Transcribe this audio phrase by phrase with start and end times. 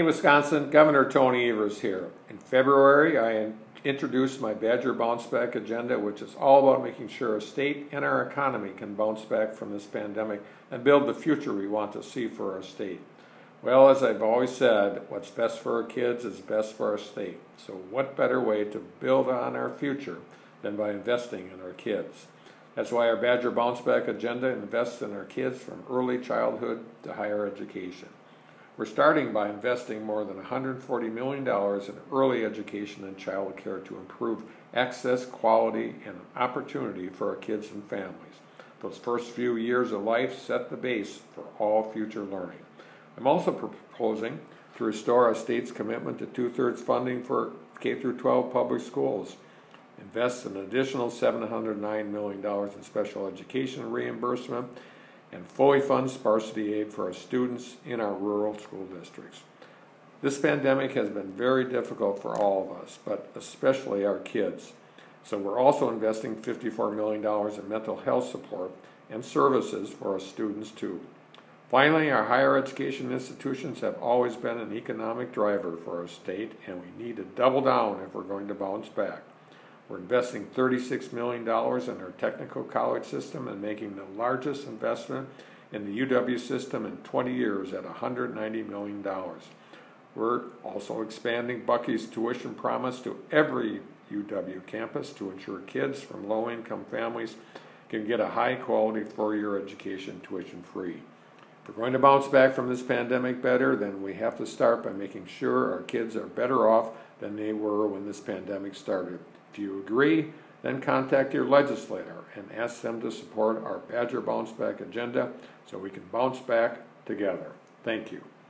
[0.00, 2.08] In Wisconsin, Governor Tony Evers here.
[2.30, 3.52] In February, I
[3.84, 8.02] introduced my Badger Bounce Back agenda, which is all about making sure our state and
[8.02, 10.40] our economy can bounce back from this pandemic
[10.70, 13.02] and build the future we want to see for our state.
[13.60, 17.38] Well, as I've always said, what's best for our kids is best for our state.
[17.58, 20.20] So, what better way to build on our future
[20.62, 22.24] than by investing in our kids?
[22.74, 27.12] That's why our Badger Bounce Back agenda invests in our kids from early childhood to
[27.12, 28.08] higher education.
[28.80, 33.96] We're starting by investing more than $140 million in early education and child care to
[33.98, 34.42] improve
[34.72, 38.16] access, quality, and opportunity for our kids and families.
[38.80, 42.60] Those first few years of life set the base for all future learning.
[43.18, 44.40] I'm also proposing
[44.78, 49.36] to restore our state's commitment to two-thirds funding for K through 12 public schools,
[49.98, 54.68] invest an additional $709 million in special education reimbursement,
[55.32, 59.42] and fully fund sparsity aid for our students in our rural school districts.
[60.22, 64.72] This pandemic has been very difficult for all of us, but especially our kids.
[65.24, 68.72] So we're also investing $54 million in mental health support
[69.08, 71.00] and services for our students too.
[71.70, 76.82] Finally, our higher education institutions have always been an economic driver for our state, and
[76.82, 79.22] we need to double down if we're going to bounce back.
[79.90, 85.28] We're investing $36 million in our technical college system and making the largest investment
[85.72, 89.04] in the UW system in 20 years at $190 million.
[90.14, 93.80] We're also expanding Bucky's tuition promise to every
[94.12, 97.34] UW campus to ensure kids from low income families
[97.88, 101.02] can get a high quality four year education tuition free.
[101.70, 104.90] We're going to bounce back from this pandemic better, then we have to start by
[104.90, 106.88] making sure our kids are better off
[107.20, 109.20] than they were when this pandemic started.
[109.52, 114.50] If you agree, then contact your legislator and ask them to support our Badger Bounce
[114.50, 115.30] Back agenda
[115.66, 117.52] so we can bounce back together.
[117.84, 118.20] Thank you.